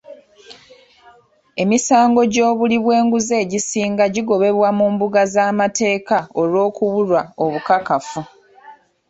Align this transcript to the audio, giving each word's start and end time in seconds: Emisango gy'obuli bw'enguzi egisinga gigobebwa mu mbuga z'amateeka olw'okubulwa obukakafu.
Emisango 1.61 2.21
gy'obuli 2.33 2.77
bw'enguzi 2.83 3.33
egisinga 3.43 4.03
gigobebwa 4.15 4.69
mu 4.77 4.85
mbuga 4.93 5.21
z'amateeka 5.33 6.17
olw'okubulwa 6.41 7.21
obukakafu. 7.43 8.21